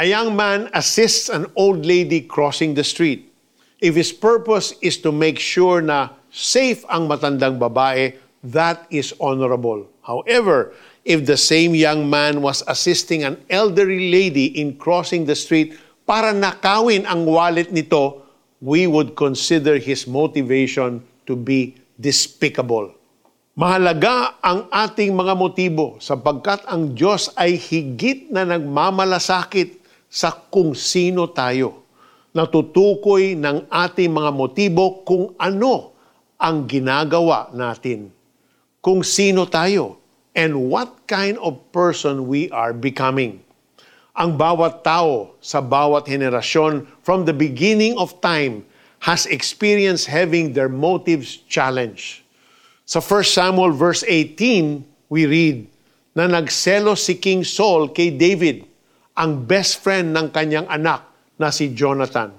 [0.00, 3.28] A young man assists an old lady crossing the street.
[3.84, 8.16] If his purpose is to make sure na safe ang matandang babae,
[8.48, 9.84] that is honorable.
[10.00, 10.72] However,
[11.04, 15.76] if the same young man was assisting an elderly lady in crossing the street
[16.08, 18.24] para nakawin ang wallet nito,
[18.64, 22.88] we would consider his motivation to be despicable.
[23.52, 29.79] Mahalaga ang ating mga motibo sapagkat ang Diyos ay higit na nagmamalasakit
[30.10, 31.86] sa kung sino tayo.
[32.34, 35.94] Natutukoy ng ating mga motibo kung ano
[36.34, 38.10] ang ginagawa natin.
[38.82, 40.02] Kung sino tayo
[40.34, 43.38] and what kind of person we are becoming.
[44.18, 48.66] Ang bawat tao sa bawat henerasyon from the beginning of time
[49.06, 52.26] has experienced having their motives challenged.
[52.84, 55.70] Sa 1 Samuel verse 18, we read
[56.14, 58.69] na nagselo si King Saul kay David
[59.20, 61.04] ang best friend ng kanyang anak
[61.36, 62.32] na si Jonathan.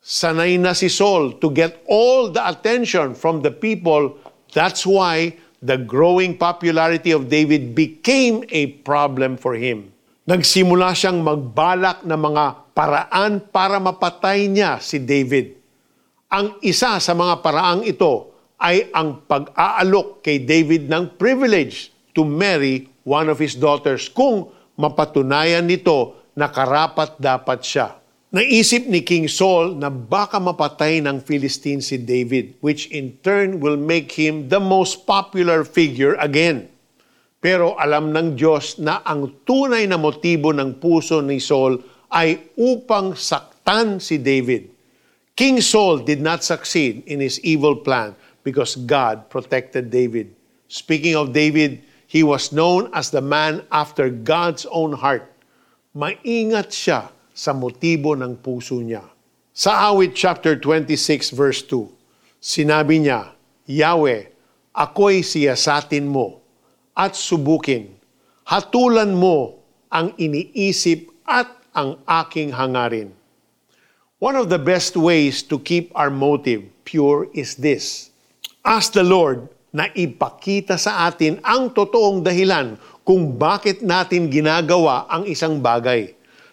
[0.00, 4.16] Sanay na si Saul to get all the attention from the people.
[4.56, 9.92] That's why the growing popularity of David became a problem for him.
[10.24, 15.60] Nagsimula siyang magbalak ng mga paraan para mapatay niya si David.
[16.32, 22.88] Ang isa sa mga paraang ito ay ang pag-aalok kay David ng privilege to marry
[23.04, 24.48] one of his daughters kung
[24.82, 28.02] mapatunayan nito na karapat dapat siya.
[28.32, 33.78] Naisip ni King Saul na baka mapatay ng Philistine si David, which in turn will
[33.78, 36.66] make him the most popular figure again.
[37.38, 41.76] Pero alam ng Diyos na ang tunay na motibo ng puso ni Saul
[42.08, 44.72] ay upang saktan si David.
[45.36, 50.32] King Saul did not succeed in his evil plan because God protected David.
[50.72, 55.32] Speaking of David, He was known as the man after God's own heart.
[55.96, 59.00] Maingat siya sa motibo ng puso niya.
[59.56, 61.88] Sa awit chapter 26 verse 2,
[62.36, 63.32] sinabi niya,
[63.64, 64.28] Yahweh,
[64.76, 66.44] ako'y siyasatin mo
[66.92, 67.88] at subukin.
[68.44, 73.08] Hatulan mo ang iniisip at ang aking hangarin.
[74.20, 78.12] One of the best ways to keep our motive pure is this.
[78.68, 85.24] Ask the Lord na ipakita sa atin ang totoong dahilan kung bakit natin ginagawa ang
[85.24, 86.12] isang bagay.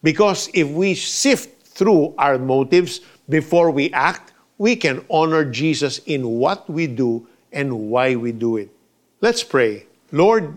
[0.00, 6.24] Because if we sift through our motives before we act, we can honor Jesus in
[6.24, 8.70] what we do and why we do it.
[9.20, 9.84] Let's pray.
[10.12, 10.56] Lord,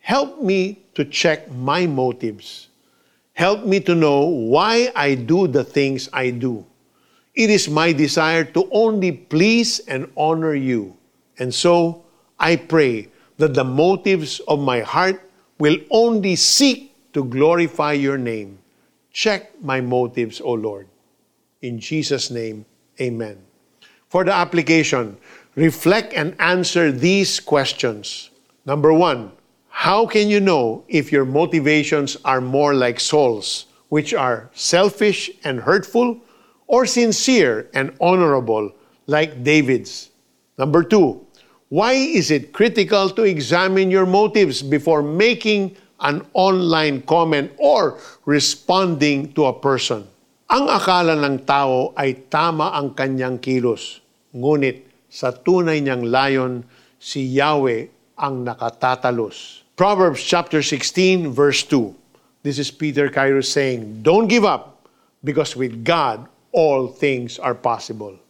[0.00, 2.68] help me to check my motives.
[3.32, 6.64] Help me to know why I do the things I do.
[7.34, 10.96] It is my desire to only please and honor you.
[11.42, 12.04] And so,
[12.38, 13.08] I pray
[13.38, 18.62] that the motives of my heart will only seek to glorify your name.
[19.10, 20.86] Check my motives, O Lord.
[21.60, 22.64] In Jesus' name,
[23.00, 23.42] amen.
[24.08, 25.18] For the application,
[25.56, 28.30] reflect and answer these questions.
[28.64, 29.32] Number one,
[29.66, 35.58] how can you know if your motivations are more like Saul's, which are selfish and
[35.58, 36.22] hurtful,
[36.68, 38.70] or sincere and honorable,
[39.08, 40.12] like David's?
[40.56, 41.26] Number two,
[41.72, 45.72] why is it critical to examine your motives before making
[46.04, 47.96] an online comment or
[48.28, 50.04] responding to a person?
[50.52, 54.04] Ang akala ng tao ay tama ang kanyang kilos,
[54.36, 56.60] ngunit sa tunay niyang layon,
[57.00, 57.88] si Yahweh
[58.20, 59.64] ang nakatatalos.
[59.72, 62.44] Proverbs chapter 16 verse 2.
[62.44, 64.84] This is Peter Kairos saying, Don't give up,
[65.24, 68.20] because with God all things are possible.